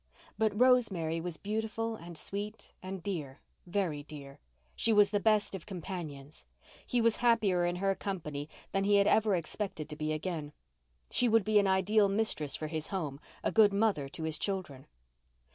[0.35, 4.39] But Rosemary was beautiful and sweet and dear—very dear.
[4.75, 6.47] She was the best of companions.
[6.87, 10.53] He was happier in her company than he had ever expected to be again.
[11.11, 14.87] She would be an ideal mistress for his home, a good mother to his children.